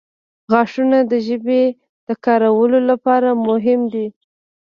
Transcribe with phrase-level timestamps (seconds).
[0.51, 1.63] •غاښونه د ژبې
[2.07, 4.07] د کارولو لپاره مهم دي.